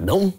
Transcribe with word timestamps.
focadão? 0.00 0.32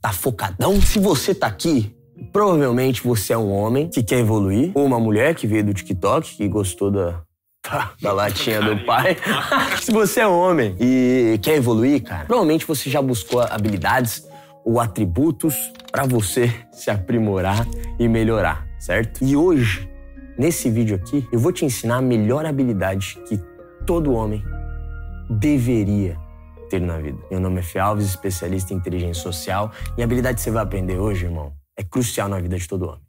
Tá 0.00 0.12
focadão? 0.12 0.80
Se 0.80 0.98
você 0.98 1.34
tá 1.34 1.46
aqui, 1.46 1.94
provavelmente 2.32 3.02
você 3.02 3.32
é 3.32 3.38
um 3.38 3.50
homem 3.50 3.88
que 3.88 4.02
quer 4.02 4.20
evoluir, 4.20 4.70
ou 4.74 4.84
uma 4.84 5.00
mulher 5.00 5.34
que 5.34 5.46
veio 5.46 5.64
do 5.64 5.74
TikTok, 5.74 6.36
que 6.36 6.48
gostou 6.48 6.90
da, 6.90 7.22
da, 7.68 7.92
da 8.00 8.12
latinha 8.12 8.60
do 8.60 8.84
pai. 8.84 9.16
Se 9.80 9.90
você 9.90 10.20
é 10.20 10.26
homem 10.26 10.76
e 10.78 11.38
quer 11.42 11.56
evoluir, 11.56 12.02
cara, 12.02 12.26
provavelmente 12.26 12.66
você 12.66 12.90
já 12.90 13.00
buscou 13.00 13.40
habilidades 13.40 14.26
ou 14.64 14.80
atributos 14.80 15.54
para 15.90 16.04
você 16.04 16.52
se 16.70 16.90
aprimorar 16.90 17.66
e 17.98 18.06
melhorar, 18.06 18.66
certo? 18.78 19.24
E 19.24 19.34
hoje, 19.36 19.88
nesse 20.38 20.68
vídeo 20.68 20.96
aqui, 20.96 21.26
eu 21.32 21.38
vou 21.38 21.52
te 21.52 21.64
ensinar 21.64 21.96
a 21.96 22.02
melhor 22.02 22.44
habilidade 22.44 23.18
que 23.26 23.40
todo 23.86 24.12
homem 24.12 24.44
deveria 25.30 26.25
ter 26.68 26.80
na 26.80 26.98
vida. 26.98 27.18
Meu 27.30 27.40
nome 27.40 27.60
é 27.60 27.62
Fê 27.62 27.78
Alves, 27.78 28.06
especialista 28.06 28.72
em 28.72 28.76
inteligência 28.76 29.22
social, 29.22 29.72
e 29.96 30.02
a 30.02 30.04
habilidade 30.04 30.36
que 30.36 30.42
você 30.42 30.50
vai 30.50 30.62
aprender 30.62 30.98
hoje, 30.98 31.24
irmão, 31.24 31.52
é 31.76 31.82
crucial 31.82 32.28
na 32.28 32.38
vida 32.38 32.58
de 32.58 32.68
todo 32.68 32.86
homem. 32.88 33.00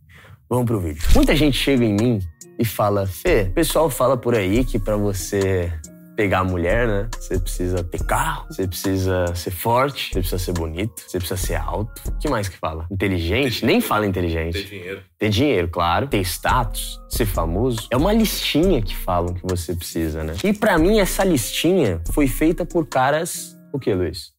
Vamos 0.49 0.65
pro 0.65 0.79
vídeo. 0.79 1.01
Muita 1.13 1.35
gente 1.35 1.57
chega 1.57 1.83
em 1.83 1.93
mim 1.93 2.19
e 2.57 2.65
fala: 2.65 3.05
Fê, 3.05 3.47
o 3.49 3.53
pessoal 3.53 3.89
fala 3.89 4.17
por 4.17 4.33
aí 4.33 4.63
que 4.63 4.79
para 4.79 4.95
você 4.95 5.71
pegar 6.17 6.39
a 6.39 6.43
mulher, 6.43 6.87
né? 6.87 7.09
Você 7.17 7.39
precisa 7.39 7.83
ter 7.83 8.03
carro, 8.03 8.47
você 8.49 8.67
precisa 8.67 9.35
ser 9.35 9.51
forte, 9.51 10.09
você 10.11 10.19
precisa 10.19 10.39
ser 10.39 10.51
bonito, 10.53 10.99
você 11.07 11.19
precisa 11.19 11.37
ser 11.37 11.55
alto. 11.55 12.01
O 12.07 12.17
que 12.17 12.27
mais 12.27 12.49
que 12.49 12.57
fala? 12.57 12.87
Inteligente? 12.89 13.63
Nem 13.63 13.79
fala 13.79 14.07
inteligente. 14.07 14.53
Ter 14.53 14.67
dinheiro. 14.67 15.03
Ter 15.19 15.29
dinheiro, 15.29 15.67
claro. 15.69 16.07
Ter 16.07 16.21
status, 16.21 16.99
ser 17.07 17.27
famoso. 17.27 17.87
É 17.91 17.95
uma 17.95 18.11
listinha 18.11 18.81
que 18.81 18.95
falam 18.95 19.35
que 19.35 19.43
você 19.43 19.75
precisa, 19.75 20.23
né? 20.23 20.33
E 20.43 20.51
para 20.51 20.77
mim, 20.79 20.99
essa 20.99 21.23
listinha 21.23 22.01
foi 22.11 22.27
feita 22.27 22.65
por 22.65 22.87
caras. 22.87 23.55
O 23.71 23.77
que, 23.77 23.93
Luiz? 23.93 24.36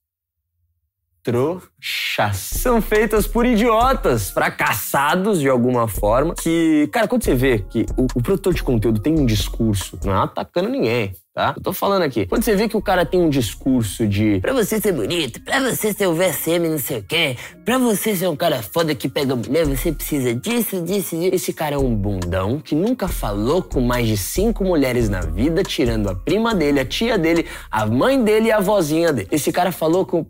Trouxas. 1.23 2.37
São 2.37 2.81
feitas 2.81 3.27
por 3.27 3.45
idiotas, 3.45 4.31
fracassados 4.31 5.41
de 5.41 5.49
alguma 5.49 5.87
forma. 5.87 6.35
Que, 6.35 6.89
cara, 6.93 7.07
quando 7.07 7.25
você 7.25 7.35
vê 7.35 7.59
que 7.59 7.87
o, 7.97 8.07
o 8.15 8.23
produtor 8.23 8.55
de 8.55 8.63
conteúdo 8.63 9.01
tem 9.01 9.19
um 9.19 9.27
discurso, 9.27 9.99
não 10.05 10.15
é 10.15 10.25
atacando 10.25 10.69
ninguém, 10.69 11.13
tá? 11.35 11.55
Eu 11.57 11.63
tô 11.63 11.73
falando 11.73 12.03
aqui. 12.03 12.27
Quando 12.27 12.43
você 12.43 12.57
vê 12.57 12.69
que 12.69 12.77
o 12.77 12.83
cara 12.83 13.05
tem 13.05 13.21
um 13.21 13.29
discurso 13.29 14.07
de 14.07 14.41
pra 14.41 14.53
você 14.53 14.81
ser 14.81 14.93
bonito, 14.93 15.41
pra 15.43 15.61
você 15.61 15.93
ser 15.93 16.07
o 16.07 16.15
VSM, 16.15 16.69
não 16.69 16.79
sei 16.79 16.99
o 16.99 17.03
quê, 17.03 17.37
pra 17.65 17.79
você 17.79 18.17
ser 18.17 18.29
um 18.29 18.37
cara 18.37 18.63
foda 18.63 18.95
que 18.95 19.09
pega 19.09 19.37
mulher, 19.37 19.67
você 19.67 19.93
precisa 19.93 20.35
disso, 20.35 20.83
disso, 20.83 21.17
disso. 21.17 21.35
Esse 21.35 21.53
cara 21.53 21.77
é 21.77 21.79
um 21.79 21.95
bundão 21.95 22.59
que 22.59 22.75
nunca 22.75 23.09
falou 23.09 23.63
com 23.63 23.81
mais 23.81 24.07
de 24.07 24.17
cinco 24.17 24.65
mulheres 24.65 25.09
na 25.09 25.21
vida, 25.21 25.63
tirando 25.63 26.09
a 26.09 26.15
prima 26.15 26.55
dele, 26.55 26.81
a 26.81 26.85
tia 26.85 27.19
dele, 27.19 27.47
a 27.71 27.85
mãe 27.87 28.23
dele 28.23 28.49
e 28.49 28.53
a 28.53 28.61
vozinha 28.61 29.13
dele. 29.13 29.29
Esse 29.31 29.53
cara 29.53 29.71
falou 29.73 30.07
com 30.07 30.27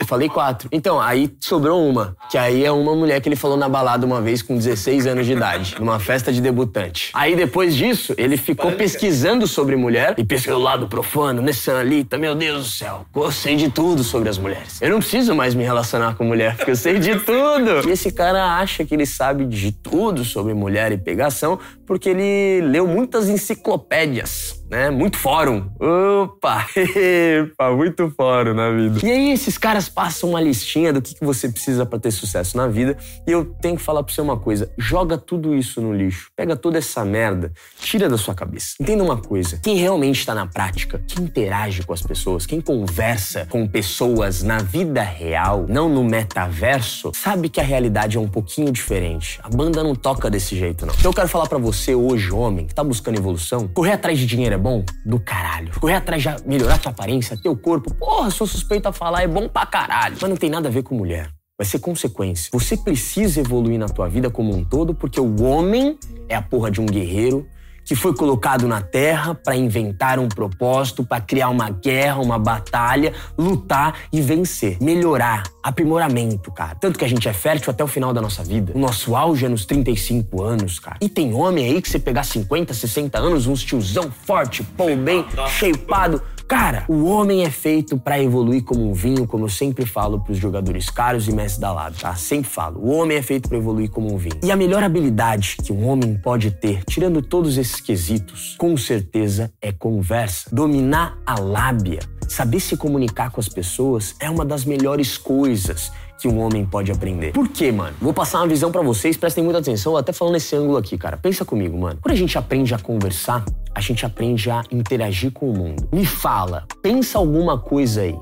eu 0.00 0.06
falei 0.06 0.28
quatro. 0.28 0.68
Então, 0.70 1.00
aí 1.00 1.34
sobrou 1.40 1.88
uma. 1.88 2.16
Que 2.30 2.38
aí 2.38 2.64
é 2.64 2.70
uma 2.70 2.94
mulher 2.94 3.20
que 3.20 3.28
ele 3.28 3.34
falou 3.34 3.56
na 3.56 3.68
balada 3.68 4.06
uma 4.06 4.20
vez 4.20 4.42
com 4.42 4.56
16 4.56 5.06
anos 5.08 5.26
de 5.26 5.32
idade, 5.32 5.74
numa 5.78 5.98
festa 5.98 6.32
de 6.32 6.40
debutante. 6.40 7.10
Aí 7.12 7.34
depois 7.34 7.74
disso, 7.74 8.14
ele 8.16 8.36
ficou 8.36 8.72
pesquisando 8.72 9.46
sobre 9.46 9.74
mulher 9.74 10.14
e 10.16 10.24
pesquisou 10.24 10.60
o 10.60 10.62
lado 10.62 10.86
profano, 10.86 11.42
Nessanalita, 11.42 12.16
meu 12.16 12.34
Deus 12.36 12.64
do 12.64 12.70
céu. 12.70 13.06
Eu 13.14 13.32
sei 13.32 13.56
de 13.56 13.70
tudo 13.70 14.04
sobre 14.04 14.28
as 14.28 14.38
mulheres. 14.38 14.80
Eu 14.80 14.90
não 14.90 15.00
preciso 15.00 15.34
mais 15.34 15.54
me 15.54 15.64
relacionar 15.64 16.14
com 16.14 16.24
mulher, 16.24 16.56
porque 16.56 16.70
eu 16.70 16.76
sei 16.76 17.00
de 17.00 17.18
tudo. 17.18 17.88
E 17.88 17.90
esse 17.90 18.12
cara 18.12 18.56
acha 18.56 18.84
que 18.84 18.94
ele 18.94 19.06
sabe 19.06 19.46
de 19.46 19.72
tudo 19.72 20.24
sobre 20.24 20.54
mulher 20.54 20.92
e 20.92 20.96
pegação 20.96 21.58
porque 21.88 22.10
ele 22.10 22.60
leu 22.68 22.86
muitas 22.86 23.30
enciclopédias 23.30 24.58
né? 24.70 24.90
Muito 24.90 25.16
fórum. 25.16 25.70
Opa! 25.80 26.66
Epa, 26.76 27.70
muito 27.74 28.10
fórum 28.10 28.54
na 28.54 28.70
vida. 28.70 29.00
E 29.02 29.10
aí 29.10 29.32
esses 29.32 29.56
caras 29.56 29.88
passam 29.88 30.30
uma 30.30 30.40
listinha 30.40 30.92
do 30.92 31.00
que, 31.00 31.16
você 31.20 31.48
precisa 31.48 31.84
para 31.84 31.98
ter 31.98 32.10
sucesso 32.10 32.56
na 32.56 32.68
vida 32.68 32.96
e 33.26 33.32
eu 33.32 33.44
tenho 33.44 33.76
que 33.76 33.82
falar 33.82 34.02
para 34.02 34.14
você 34.14 34.20
uma 34.20 34.38
coisa, 34.38 34.70
joga 34.78 35.18
tudo 35.18 35.54
isso 35.54 35.80
no 35.80 35.92
lixo. 35.92 36.30
Pega 36.36 36.54
toda 36.54 36.78
essa 36.78 37.04
merda, 37.04 37.52
tira 37.80 38.08
da 38.08 38.16
sua 38.16 38.34
cabeça. 38.34 38.74
Entenda 38.80 39.02
uma 39.02 39.16
coisa, 39.16 39.58
quem 39.62 39.76
realmente 39.76 40.20
está 40.20 40.34
na 40.34 40.46
prática, 40.46 41.02
quem 41.06 41.24
interage 41.24 41.82
com 41.82 41.92
as 41.92 42.02
pessoas, 42.02 42.46
quem 42.46 42.60
conversa 42.60 43.46
com 43.50 43.66
pessoas 43.66 44.42
na 44.42 44.58
vida 44.58 45.02
real, 45.02 45.66
não 45.68 45.88
no 45.88 46.04
metaverso, 46.04 47.12
sabe 47.14 47.48
que 47.48 47.60
a 47.60 47.64
realidade 47.64 48.16
é 48.16 48.20
um 48.20 48.28
pouquinho 48.28 48.70
diferente. 48.70 49.40
A 49.42 49.48
banda 49.48 49.82
não 49.82 49.94
toca 49.94 50.30
desse 50.30 50.56
jeito 50.56 50.86
não. 50.86 50.94
Então 50.94 51.10
eu 51.10 51.14
quero 51.14 51.28
falar 51.28 51.46
para 51.46 51.58
você 51.58 51.77
hoje, 51.94 52.32
homem, 52.32 52.66
que 52.66 52.74
tá 52.74 52.82
buscando 52.82 53.18
evolução, 53.18 53.68
correr 53.68 53.92
atrás 53.92 54.18
de 54.18 54.26
dinheiro 54.26 54.54
é 54.54 54.58
bom? 54.58 54.84
Do 55.04 55.20
caralho. 55.20 55.72
Correr 55.78 55.94
atrás 55.94 56.22
de 56.22 56.28
melhorar 56.46 56.78
tua 56.78 56.90
aparência, 56.90 57.36
teu 57.36 57.56
corpo, 57.56 57.94
porra, 57.94 58.30
sou 58.30 58.46
suspeito 58.46 58.88
a 58.88 58.92
falar, 58.92 59.22
é 59.22 59.28
bom 59.28 59.48
pra 59.48 59.64
caralho. 59.64 60.16
Mas 60.20 60.30
não 60.30 60.36
tem 60.36 60.50
nada 60.50 60.68
a 60.68 60.70
ver 60.70 60.82
com 60.82 60.94
mulher. 60.94 61.30
Vai 61.56 61.66
ser 61.66 61.78
consequência. 61.80 62.50
Você 62.52 62.76
precisa 62.76 63.40
evoluir 63.40 63.78
na 63.78 63.88
tua 63.88 64.08
vida 64.08 64.30
como 64.30 64.54
um 64.54 64.64
todo, 64.64 64.94
porque 64.94 65.20
o 65.20 65.42
homem 65.42 65.98
é 66.28 66.36
a 66.36 66.42
porra 66.42 66.70
de 66.70 66.80
um 66.80 66.86
guerreiro 66.86 67.46
que 67.88 67.94
foi 67.94 68.14
colocado 68.14 68.68
na 68.68 68.82
Terra 68.82 69.34
para 69.34 69.56
inventar 69.56 70.18
um 70.18 70.28
propósito, 70.28 71.02
para 71.02 71.22
criar 71.22 71.48
uma 71.48 71.70
guerra, 71.70 72.20
uma 72.20 72.38
batalha, 72.38 73.14
lutar 73.36 73.94
e 74.12 74.20
vencer, 74.20 74.76
melhorar, 74.78 75.44
aprimoramento, 75.62 76.52
cara. 76.52 76.74
Tanto 76.74 76.98
que 76.98 77.04
a 77.06 77.08
gente 77.08 77.26
é 77.26 77.32
fértil 77.32 77.70
até 77.70 77.82
o 77.82 77.86
final 77.86 78.12
da 78.12 78.20
nossa 78.20 78.44
vida. 78.44 78.72
O 78.74 78.78
nosso 78.78 79.16
auge 79.16 79.46
é 79.46 79.48
nos 79.48 79.64
35 79.64 80.42
anos, 80.42 80.78
cara. 80.78 80.98
E 81.00 81.08
tem 81.08 81.32
homem 81.32 81.64
aí 81.64 81.80
que 81.80 81.88
você 81.88 81.98
pegar 81.98 82.24
50, 82.24 82.74
60 82.74 83.18
anos, 83.18 83.46
uns 83.46 83.64
tiozão 83.64 84.12
forte, 84.26 84.62
pô, 84.62 84.94
bem, 84.94 85.24
shapeado 85.48 86.22
Cara, 86.48 86.86
o 86.88 87.04
homem 87.04 87.44
é 87.44 87.50
feito 87.50 87.98
para 87.98 88.18
evoluir 88.22 88.64
como 88.64 88.90
um 88.90 88.94
vinho, 88.94 89.26
como 89.26 89.44
eu 89.44 89.50
sempre 89.50 89.84
falo 89.84 90.18
pros 90.18 90.38
jogadores 90.38 90.88
caros 90.88 91.28
e 91.28 91.32
mestres 91.32 91.58
da 91.58 91.70
lábia, 91.70 91.98
tá? 92.00 92.14
Sempre 92.14 92.50
falo. 92.50 92.80
O 92.80 92.88
homem 92.90 93.18
é 93.18 93.22
feito 93.22 93.50
para 93.50 93.58
evoluir 93.58 93.90
como 93.90 94.14
um 94.14 94.16
vinho. 94.16 94.40
E 94.42 94.50
a 94.50 94.56
melhor 94.56 94.82
habilidade 94.82 95.58
que 95.62 95.70
um 95.74 95.86
homem 95.86 96.16
pode 96.16 96.50
ter, 96.50 96.82
tirando 96.86 97.20
todos 97.20 97.58
esses 97.58 97.82
quesitos, 97.82 98.56
com 98.56 98.78
certeza 98.78 99.52
é 99.60 99.72
conversa. 99.72 100.48
Dominar 100.50 101.18
a 101.26 101.38
lábia, 101.38 102.00
saber 102.26 102.60
se 102.60 102.78
comunicar 102.78 103.30
com 103.30 103.40
as 103.40 103.48
pessoas 103.48 104.14
é 104.18 104.30
uma 104.30 104.44
das 104.44 104.64
melhores 104.64 105.18
coisas 105.18 105.92
que 106.18 106.28
um 106.28 106.38
homem 106.40 106.66
pode 106.66 106.90
aprender. 106.90 107.32
Por 107.32 107.48
quê, 107.48 107.70
mano? 107.70 107.96
Vou 108.00 108.12
passar 108.12 108.40
uma 108.40 108.48
visão 108.48 108.72
para 108.72 108.82
vocês, 108.82 109.16
prestem 109.16 109.44
muita 109.44 109.60
atenção, 109.60 109.96
até 109.96 110.12
falando 110.12 110.34
nesse 110.34 110.54
ângulo 110.56 110.76
aqui, 110.76 110.98
cara. 110.98 111.16
Pensa 111.16 111.44
comigo, 111.44 111.78
mano. 111.78 111.98
Quando 112.02 112.12
a 112.12 112.16
gente 112.18 112.36
aprende 112.36 112.74
a 112.74 112.78
conversar, 112.78 113.44
a 113.74 113.80
gente 113.80 114.04
aprende 114.04 114.50
a 114.50 114.62
interagir 114.70 115.30
com 115.32 115.50
o 115.50 115.56
mundo. 115.56 115.88
Me 115.92 116.04
fala, 116.04 116.66
pensa 116.82 117.18
alguma 117.18 117.58
coisa 117.58 118.02
aí 118.02 118.18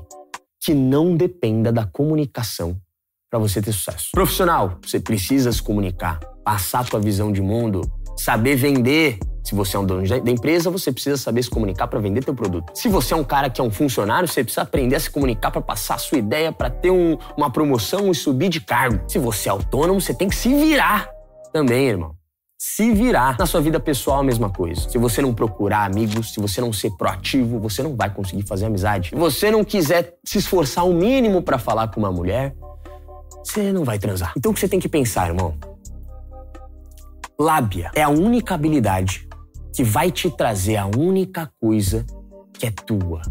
que 0.59 0.73
não 0.73 1.15
dependa 1.15 1.71
da 1.71 1.85
comunicação 1.85 2.77
para 3.29 3.39
você 3.39 3.61
ter 3.61 3.71
sucesso. 3.71 4.09
Profissional, 4.11 4.77
você 4.81 4.99
precisa 4.99 5.51
se 5.51 5.61
comunicar, 5.61 6.19
passar 6.43 6.81
a 6.81 6.83
tua 6.83 6.99
visão 6.99 7.31
de 7.31 7.41
mundo, 7.41 7.81
saber 8.15 8.55
vender. 8.55 9.19
Se 9.47 9.55
você 9.55 9.77
é 9.77 9.79
um 9.79 9.85
dono 9.85 10.05
da 10.05 10.29
empresa, 10.29 10.69
você 10.69 10.91
precisa 10.91 11.15
saber 11.15 11.41
se 11.41 11.49
comunicar 11.49 11.87
para 11.87 12.01
vender 12.01 12.21
teu 12.21 12.35
produto. 12.35 12.69
Se 12.75 12.89
você 12.89 13.13
é 13.13 13.15
um 13.15 13.23
cara 13.23 13.49
que 13.49 13.61
é 13.61 13.63
um 13.63 13.71
funcionário, 13.71 14.27
você 14.27 14.43
precisa 14.43 14.63
aprender 14.63 14.97
a 14.97 14.99
se 14.99 15.09
comunicar 15.09 15.51
para 15.51 15.61
passar 15.61 15.95
a 15.95 15.97
sua 15.97 16.17
ideia, 16.17 16.51
para 16.51 16.69
ter 16.69 16.91
um, 16.91 17.17
uma 17.37 17.49
promoção 17.49 18.11
e 18.11 18.13
subir 18.13 18.49
de 18.49 18.59
cargo. 18.59 18.99
Se 19.07 19.17
você 19.17 19.47
é 19.47 19.51
autônomo, 19.53 20.01
você 20.01 20.13
tem 20.13 20.27
que 20.27 20.35
se 20.35 20.53
virar 20.53 21.09
também, 21.53 21.87
irmão. 21.87 22.13
Se 22.59 22.91
virar. 22.91 23.37
Na 23.39 23.45
sua 23.45 23.61
vida 23.61 23.79
pessoal, 23.79 24.19
a 24.19 24.23
mesma 24.23 24.49
coisa. 24.49 24.81
Se 24.89 24.97
você 24.97 25.21
não 25.21 25.33
procurar 25.33 25.85
amigos, 25.85 26.33
se 26.33 26.41
você 26.41 26.59
não 26.59 26.73
ser 26.73 26.91
proativo, 26.97 27.57
você 27.57 27.81
não 27.81 27.95
vai 27.95 28.13
conseguir 28.13 28.45
fazer 28.45 28.65
amizade. 28.65 29.11
Se 29.11 29.15
você 29.15 29.49
não 29.49 29.63
quiser 29.63 30.17
se 30.25 30.39
esforçar 30.39 30.85
o 30.85 30.93
mínimo 30.93 31.41
para 31.41 31.57
falar 31.57 31.87
com 31.87 32.01
uma 32.01 32.11
mulher, 32.11 32.53
você 33.41 33.71
não 33.71 33.85
vai 33.85 33.97
transar. 33.97 34.33
Então 34.35 34.51
o 34.51 34.53
que 34.53 34.59
você 34.59 34.67
tem 34.67 34.81
que 34.81 34.89
pensar, 34.89 35.29
irmão? 35.29 35.53
Lábia 37.39 37.91
é 37.95 38.01
a 38.01 38.09
única 38.09 38.55
habilidade 38.55 39.26
que 39.77 39.83
vai 39.83 40.11
te 40.11 40.27
trazer 40.31 40.75
a 40.75 40.87
única 40.87 41.51
coisa 41.61 42.03
que 42.51 42.65
é 42.65 42.71
tua: 42.71 43.21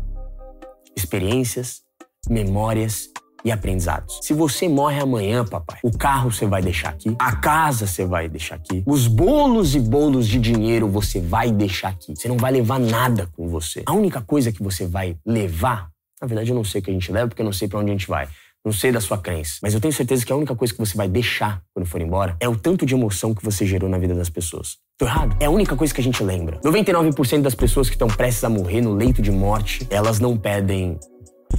experiências, 0.97 1.83
memórias 2.31 3.11
e 3.45 3.51
aprendizados. 3.51 4.21
Se 4.23 4.33
você 4.33 4.69
morre 4.69 5.01
amanhã, 5.01 5.45
papai, 5.45 5.81
o 5.83 5.91
carro 5.91 6.31
você 6.31 6.47
vai 6.47 6.63
deixar 6.63 6.91
aqui, 6.91 7.17
a 7.19 7.35
casa 7.35 7.89
você 7.89 8.05
vai 8.07 8.29
deixar 8.29 8.55
aqui, 8.55 8.85
os 8.87 9.09
bolos 9.09 9.75
e 9.75 9.81
bolos 9.81 10.29
de 10.29 10.39
dinheiro 10.39 10.89
você 10.89 11.21
vai 11.21 11.51
deixar 11.51 11.89
aqui. 11.89 12.15
Você 12.15 12.29
não 12.29 12.37
vai 12.37 12.53
levar 12.53 12.79
nada 12.79 13.29
com 13.37 13.49
você. 13.49 13.83
A 13.85 13.93
única 13.93 14.21
coisa 14.21 14.53
que 14.53 14.63
você 14.63 14.87
vai 14.87 15.17
levar, 15.27 15.91
na 16.23 16.29
verdade 16.29 16.51
eu 16.51 16.55
não 16.55 16.63
sei 16.63 16.81
o 16.81 16.85
que 16.85 16.91
a 16.93 16.95
gente 16.95 17.11
leva 17.11 17.27
porque 17.27 17.43
eu 17.43 17.47
não 17.47 17.53
sei 17.53 17.67
para 17.67 17.81
onde 17.81 17.91
a 17.91 17.95
gente 17.95 18.07
vai. 18.07 18.29
Não 18.67 18.73
sei 18.73 18.91
da 18.91 19.01
sua 19.01 19.17
crença, 19.17 19.61
mas 19.63 19.75
eu 19.75 19.81
tenho 19.81 19.95
certeza 19.95 20.27
que 20.27 20.33
a 20.33 20.35
única 20.35 20.53
coisa 20.57 20.75
que 20.75 20.81
você 20.81 20.97
vai 20.97 21.07
deixar 21.07 21.63
quando 21.73 21.87
for 21.87 22.01
embora 22.01 22.37
é 22.41 22.49
o 22.49 22.57
tanto 22.57 22.85
de 22.85 22.95
emoção 22.95 23.33
que 23.33 23.45
você 23.45 23.65
gerou 23.65 23.89
na 23.89 23.97
vida 23.97 24.13
das 24.13 24.29
pessoas. 24.29 24.79
Tô 24.99 25.07
errado? 25.07 25.37
É 25.39 25.45
a 25.45 25.51
única 25.51 25.77
coisa 25.77 25.95
que 25.95 26.01
a 26.01 26.05
gente 26.05 26.21
lembra. 26.25 26.59
99% 26.63 27.43
das 27.43 27.55
pessoas 27.55 27.89
que 27.89 27.95
estão 27.95 28.09
prestes 28.09 28.43
a 28.43 28.49
morrer 28.49 28.81
no 28.81 28.93
leito 28.93 29.23
de 29.23 29.31
morte, 29.31 29.87
elas 29.89 30.19
não 30.19 30.37
pedem 30.37 30.99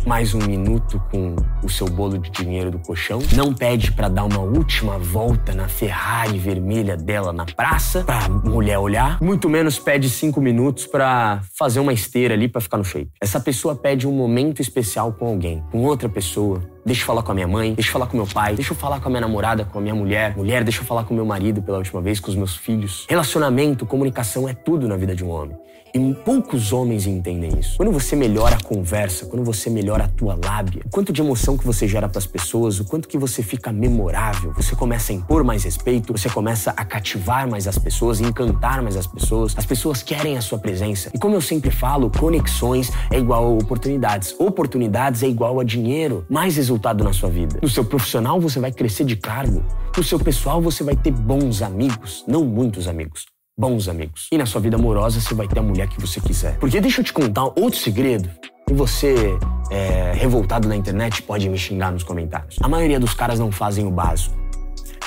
mais 0.05 0.33
um 0.33 0.39
minuto 0.39 1.01
com 1.09 1.35
o 1.63 1.69
seu 1.69 1.87
bolo 1.87 2.17
de 2.17 2.29
dinheiro 2.29 2.71
do 2.71 2.79
colchão. 2.79 3.19
Não 3.33 3.53
pede 3.53 3.91
para 3.91 4.09
dar 4.09 4.25
uma 4.25 4.39
última 4.39 4.97
volta 4.97 5.53
na 5.53 5.67
Ferrari 5.67 6.37
vermelha 6.37 6.97
dela 6.97 7.31
na 7.31 7.45
praça 7.45 8.03
pra 8.03 8.27
mulher 8.29 8.79
olhar. 8.79 9.21
Muito 9.21 9.49
menos 9.49 9.79
pede 9.79 10.09
cinco 10.09 10.41
minutos 10.41 10.85
para 10.85 11.41
fazer 11.57 11.79
uma 11.79 11.93
esteira 11.93 12.33
ali 12.33 12.47
para 12.47 12.61
ficar 12.61 12.77
no 12.77 12.83
shape. 12.83 13.11
Essa 13.21 13.39
pessoa 13.39 13.75
pede 13.75 14.07
um 14.07 14.11
momento 14.11 14.61
especial 14.61 15.13
com 15.13 15.27
alguém, 15.27 15.63
com 15.71 15.83
outra 15.83 16.09
pessoa, 16.09 16.61
deixa 16.87 17.01
eu 17.01 17.05
falar 17.05 17.21
com 17.21 17.31
a 17.31 17.35
minha 17.35 17.47
mãe, 17.47 17.73
deixa 17.73 17.89
eu 17.89 17.93
falar 17.93 18.07
com 18.07 18.15
meu 18.15 18.25
pai, 18.25 18.55
deixa 18.55 18.71
eu 18.71 18.77
falar 18.77 19.01
com 19.01 19.09
a 19.09 19.11
minha 19.11 19.21
namorada, 19.21 19.65
com 19.65 19.77
a 19.77 19.81
minha 19.81 19.93
mulher, 19.93 20.35
mulher, 20.37 20.63
deixa 20.63 20.79
eu 20.79 20.85
falar 20.85 21.03
com 21.03 21.13
meu 21.13 21.25
marido 21.25 21.61
pela 21.61 21.77
última 21.77 22.01
vez, 22.01 22.19
com 22.19 22.29
os 22.29 22.35
meus 22.35 22.55
filhos. 22.55 23.05
Relacionamento, 23.09 23.85
comunicação 23.85 24.47
é 24.47 24.53
tudo 24.53 24.87
na 24.87 24.95
vida 24.95 25.13
de 25.13 25.23
um 25.23 25.29
homem. 25.29 25.57
E 25.93 26.13
poucos 26.13 26.73
homens 26.73 27.07
entendem 27.07 27.57
isso. 27.59 27.77
Quando 27.77 27.91
você 27.91 28.15
melhora 28.15 28.55
a 28.55 28.61
conversa, 28.61 29.25
quando 29.25 29.43
você 29.43 29.69
melhora 29.69 30.03
a 30.03 30.07
tua 30.07 30.37
lábia, 30.43 30.81
o 30.85 30.89
quanto 30.89 31.11
de 31.11 31.21
emoção 31.21 31.57
que 31.57 31.65
você 31.65 31.87
gera 31.87 32.07
para 32.07 32.19
as 32.19 32.25
pessoas, 32.27 32.79
o 32.79 32.85
quanto 32.85 33.07
que 33.07 33.17
você 33.17 33.41
fica 33.41 33.71
memorável, 33.71 34.53
você 34.53 34.75
começa 34.75 35.11
a 35.11 35.15
impor 35.15 35.43
mais 35.43 35.63
respeito, 35.63 36.11
você 36.11 36.29
começa 36.29 36.71
a 36.71 36.85
cativar 36.85 37.49
mais 37.49 37.67
as 37.67 37.77
pessoas, 37.77 38.19
encantar 38.19 38.81
mais 38.81 38.95
as 38.95 39.07
pessoas. 39.07 39.55
As 39.57 39.65
pessoas 39.65 40.03
querem 40.03 40.37
a 40.37 40.41
sua 40.41 40.59
presença. 40.59 41.09
E 41.13 41.17
como 41.17 41.35
eu 41.35 41.41
sempre 41.41 41.71
falo, 41.71 42.11
conexões 42.11 42.91
é 43.09 43.17
igual 43.17 43.45
a 43.45 43.49
oportunidades. 43.49 44.35
Oportunidades 44.37 45.23
é 45.23 45.27
igual 45.27 45.59
a 45.59 45.63
dinheiro. 45.63 46.25
Mais 46.29 46.57
resultado 46.77 47.03
na 47.03 47.13
sua 47.13 47.29
vida. 47.29 47.59
No 47.61 47.69
seu 47.69 47.83
profissional 47.83 48.39
você 48.39 48.59
vai 48.59 48.71
crescer 48.71 49.03
de 49.03 49.15
cargo. 49.15 49.63
No 49.95 50.03
seu 50.03 50.19
pessoal 50.19 50.61
você 50.61 50.83
vai 50.83 50.95
ter 50.95 51.11
bons 51.11 51.61
amigos, 51.61 52.23
não 52.27 52.45
muitos 52.45 52.87
amigos 52.87 53.25
bons 53.59 53.87
amigos. 53.87 54.27
E 54.31 54.37
na 54.37 54.45
sua 54.45 54.61
vida 54.61 54.77
amorosa 54.77 55.19
você 55.19 55.33
vai 55.33 55.47
ter 55.47 55.57
a 55.57 55.63
mulher 55.63 55.87
que 55.87 55.99
você 55.99 56.21
quiser. 56.21 56.59
Porque 56.59 56.79
deixa 56.79 57.01
eu 57.01 57.03
te 57.03 57.11
contar 57.11 57.45
outro 57.45 57.75
segredo. 57.75 58.29
E 58.69 58.73
você, 58.73 59.35
é, 59.71 60.13
revoltado 60.13 60.67
na 60.67 60.75
internet, 60.75 61.23
pode 61.23 61.49
me 61.49 61.57
xingar 61.57 61.91
nos 61.91 62.03
comentários. 62.03 62.57
A 62.61 62.67
maioria 62.67 62.99
dos 62.99 63.15
caras 63.15 63.39
não 63.39 63.51
fazem 63.51 63.87
o 63.87 63.89
básico. 63.89 64.37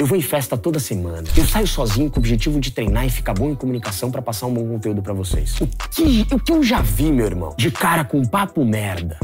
Eu 0.00 0.06
vou 0.06 0.18
em 0.18 0.22
festa 0.22 0.56
toda 0.56 0.80
semana. 0.80 1.22
Eu 1.36 1.46
saio 1.46 1.68
sozinho 1.68 2.10
com 2.10 2.16
o 2.16 2.20
objetivo 2.20 2.58
de 2.58 2.72
treinar 2.72 3.06
e 3.06 3.10
ficar 3.10 3.34
bom 3.34 3.50
em 3.50 3.54
comunicação 3.54 4.10
para 4.10 4.20
passar 4.20 4.46
um 4.46 4.54
bom 4.54 4.66
conteúdo 4.66 5.00
para 5.00 5.12
vocês. 5.12 5.60
O 5.60 5.68
que, 5.90 6.26
o 6.34 6.40
que 6.40 6.50
eu 6.50 6.62
já 6.64 6.80
vi, 6.80 7.12
meu 7.12 7.26
irmão, 7.26 7.54
de 7.56 7.70
cara 7.70 8.04
com 8.04 8.24
papo 8.24 8.64
merda, 8.64 9.16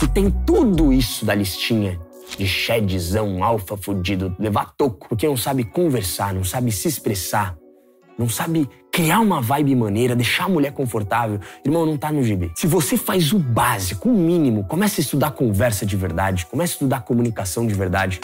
que 0.00 0.08
tem 0.08 0.30
tudo 0.30 0.90
isso 0.90 1.26
da 1.26 1.34
listinha 1.34 2.00
de 2.38 2.46
shedzão, 2.46 3.44
alfa 3.44 3.76
fudido, 3.76 4.34
levar 4.38 4.72
toco, 4.74 5.06
porque 5.10 5.28
não 5.28 5.36
sabe 5.36 5.62
conversar, 5.62 6.32
não 6.32 6.42
sabe 6.42 6.72
se 6.72 6.88
expressar, 6.88 7.54
não 8.18 8.26
sabe 8.26 8.66
criar 8.90 9.20
uma 9.20 9.42
vibe 9.42 9.76
maneira, 9.76 10.16
deixar 10.16 10.44
a 10.44 10.48
mulher 10.48 10.72
confortável, 10.72 11.38
irmão, 11.62 11.84
não 11.84 11.98
tá 11.98 12.10
no 12.10 12.22
gibi. 12.22 12.50
Se 12.54 12.66
você 12.66 12.96
faz 12.96 13.30
o 13.30 13.38
básico, 13.38 14.08
o 14.08 14.12
mínimo, 14.16 14.64
começa 14.64 15.00
a 15.00 15.02
estudar 15.02 15.32
conversa 15.32 15.84
de 15.84 15.96
verdade, 15.96 16.46
começa 16.46 16.72
a 16.72 16.76
estudar 16.76 17.00
comunicação 17.02 17.66
de 17.66 17.74
verdade, 17.74 18.20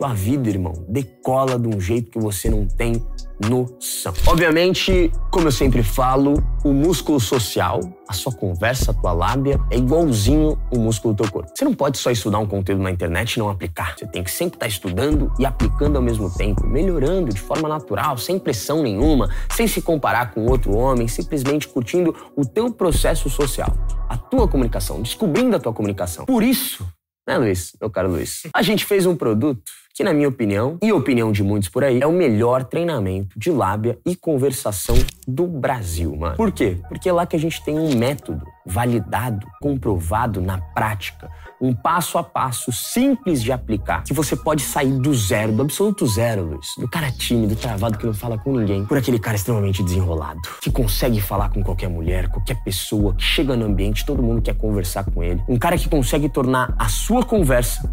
tua 0.00 0.14
vida, 0.14 0.48
irmão, 0.48 0.72
decola 0.88 1.58
de 1.58 1.68
um 1.68 1.78
jeito 1.78 2.10
que 2.12 2.18
você 2.18 2.48
não 2.48 2.66
tem 2.66 3.04
noção. 3.38 4.14
Obviamente, 4.26 5.12
como 5.30 5.48
eu 5.48 5.52
sempre 5.52 5.82
falo, 5.82 6.42
o 6.64 6.72
músculo 6.72 7.20
social, 7.20 7.80
a 8.08 8.14
sua 8.14 8.32
conversa, 8.32 8.92
a 8.92 8.94
tua 8.94 9.12
lábia, 9.12 9.60
é 9.70 9.76
igualzinho 9.76 10.58
o 10.74 10.78
músculo 10.78 11.12
do 11.12 11.22
teu 11.22 11.30
corpo. 11.30 11.52
Você 11.54 11.66
não 11.66 11.74
pode 11.74 11.98
só 11.98 12.10
estudar 12.10 12.38
um 12.38 12.46
conteúdo 12.46 12.82
na 12.82 12.90
internet 12.90 13.34
e 13.34 13.40
não 13.40 13.50
aplicar. 13.50 13.94
Você 13.94 14.06
tem 14.06 14.24
que 14.24 14.30
sempre 14.30 14.56
estar 14.56 14.68
estudando 14.68 15.30
e 15.38 15.44
aplicando 15.44 15.96
ao 15.96 16.02
mesmo 16.02 16.34
tempo, 16.34 16.66
melhorando 16.66 17.30
de 17.30 17.40
forma 17.40 17.68
natural, 17.68 18.16
sem 18.16 18.38
pressão 18.38 18.82
nenhuma, 18.82 19.28
sem 19.50 19.68
se 19.68 19.82
comparar 19.82 20.32
com 20.32 20.46
outro 20.46 20.74
homem, 20.74 21.08
simplesmente 21.08 21.68
curtindo 21.68 22.16
o 22.34 22.46
teu 22.46 22.72
processo 22.72 23.28
social, 23.28 23.76
a 24.08 24.16
tua 24.16 24.48
comunicação, 24.48 25.02
descobrindo 25.02 25.56
a 25.56 25.60
tua 25.60 25.74
comunicação. 25.74 26.24
Por 26.24 26.42
isso, 26.42 26.88
né, 27.28 27.36
Luiz? 27.36 27.72
Meu 27.78 27.90
caro 27.90 28.10
Luiz. 28.10 28.44
A 28.54 28.62
gente 28.62 28.86
fez 28.86 29.04
um 29.04 29.14
produto 29.14 29.60
que, 30.00 30.04
na 30.04 30.14
minha 30.14 30.30
opinião, 30.30 30.78
e 30.82 30.90
opinião 30.94 31.30
de 31.30 31.42
muitos 31.42 31.68
por 31.68 31.84
aí, 31.84 32.00
é 32.00 32.06
o 32.06 32.12
melhor 32.12 32.64
treinamento 32.64 33.38
de 33.38 33.50
lábia 33.50 33.98
e 34.06 34.16
conversação 34.16 34.96
do 35.28 35.46
Brasil, 35.46 36.16
mano. 36.16 36.36
Por 36.36 36.50
quê? 36.50 36.78
Porque 36.88 37.06
é 37.06 37.12
lá 37.12 37.26
que 37.26 37.36
a 37.36 37.38
gente 37.38 37.62
tem 37.62 37.78
um 37.78 37.94
método 37.94 38.42
validado, 38.64 39.46
comprovado 39.60 40.40
na 40.40 40.56
prática, 40.56 41.30
um 41.60 41.74
passo 41.74 42.16
a 42.16 42.22
passo 42.22 42.72
simples 42.72 43.42
de 43.42 43.52
aplicar, 43.52 44.02
que 44.02 44.14
você 44.14 44.34
pode 44.34 44.62
sair 44.62 44.90
do 44.90 45.12
zero, 45.12 45.52
do 45.52 45.60
absoluto 45.60 46.06
zero, 46.06 46.44
Luiz. 46.44 46.68
Do 46.78 46.88
cara 46.88 47.12
tímido, 47.12 47.54
travado, 47.54 47.98
que 47.98 48.06
não 48.06 48.14
fala 48.14 48.38
com 48.38 48.56
ninguém, 48.56 48.86
por 48.86 48.96
aquele 48.96 49.18
cara 49.18 49.36
extremamente 49.36 49.82
desenrolado, 49.82 50.40
que 50.62 50.70
consegue 50.70 51.20
falar 51.20 51.50
com 51.50 51.62
qualquer 51.62 51.90
mulher, 51.90 52.30
qualquer 52.30 52.56
pessoa, 52.64 53.14
que 53.14 53.22
chega 53.22 53.54
no 53.54 53.66
ambiente, 53.66 54.06
todo 54.06 54.22
mundo 54.22 54.40
quer 54.40 54.54
conversar 54.56 55.04
com 55.04 55.22
ele. 55.22 55.42
Um 55.46 55.58
cara 55.58 55.76
que 55.76 55.90
consegue 55.90 56.30
tornar 56.30 56.74
a 56.78 56.88
sua 56.88 57.22
conversa 57.22 57.86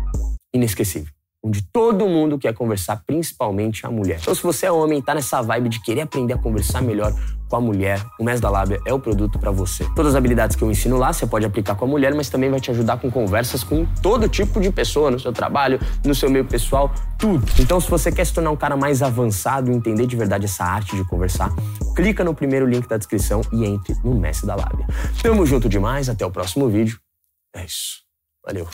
inesquecível 0.54 1.17
onde 1.48 1.62
todo 1.72 2.08
mundo 2.08 2.38
quer 2.38 2.54
conversar, 2.54 3.02
principalmente 3.06 3.86
a 3.86 3.90
mulher. 3.90 4.20
Então, 4.22 4.36
se 4.36 4.44
você 4.44 4.66
é 4.66 4.72
homem 4.72 5.00
e 5.00 5.02
tá 5.02 5.16
nessa 5.16 5.42
vibe 5.42 5.70
de 5.70 5.82
querer 5.82 6.02
aprender 6.02 6.34
a 6.34 6.38
conversar 6.38 6.82
melhor 6.82 7.14
com 7.50 7.56
a 7.56 7.62
mulher, 7.62 8.06
o 8.20 8.24
Mês 8.24 8.42
da 8.42 8.50
Lábia 8.50 8.80
é 8.86 8.94
o 8.94 9.00
produto 9.00 9.40
para 9.40 9.50
você. 9.52 9.86
Todas 9.96 10.12
as 10.12 10.16
habilidades 10.16 10.56
que 10.56 10.64
eu 10.64 10.70
ensino 10.70 10.98
lá, 10.98 11.14
você 11.14 11.26
pode 11.26 11.46
aplicar 11.46 11.76
com 11.76 11.86
a 11.86 11.88
mulher, 11.88 12.14
mas 12.14 12.30
também 12.30 12.50
vai 12.50 12.60
te 12.60 12.70
ajudar 12.72 13.00
com 13.00 13.10
conversas 13.10 13.64
com 13.64 13.86
todo 14.02 14.28
tipo 14.28 14.60
de 14.60 14.70
pessoa, 14.70 15.10
no 15.10 15.20
seu 15.20 15.32
trabalho, 15.32 15.80
no 16.06 16.14
seu 16.14 16.30
meio 16.30 16.44
pessoal, 16.44 16.94
tudo. 17.18 17.46
Então, 17.60 17.80
se 17.80 17.90
você 17.90 18.12
quer 18.12 18.26
se 18.26 18.34
tornar 18.34 18.52
um 18.52 18.58
cara 18.58 18.76
mais 18.76 19.02
avançado 19.02 19.72
e 19.72 19.74
entender 19.74 20.06
de 20.06 20.16
verdade 20.18 20.46
essa 20.46 20.66
arte 20.66 20.96
de 20.96 21.06
conversar, 21.06 21.50
clica 21.96 22.24
no 22.24 22.34
primeiro 22.34 22.66
link 22.66 22.88
da 22.88 22.98
descrição 22.98 23.42
e 23.54 23.64
entre 23.64 23.96
no 24.04 24.14
Mestre 24.14 24.46
da 24.46 24.56
Lábia. 24.56 24.86
Tamo 25.24 25.46
junto 25.46 25.70
demais, 25.70 26.10
até 26.10 26.26
o 26.26 26.32
próximo 26.32 26.68
vídeo. 26.68 27.00
É 27.56 27.64
isso. 27.64 28.02
Valeu. 28.46 28.68